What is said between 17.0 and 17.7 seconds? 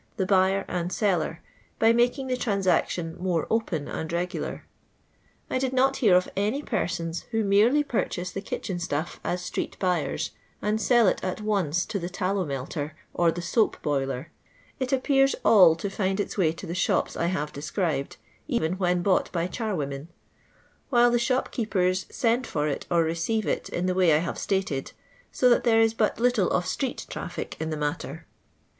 I have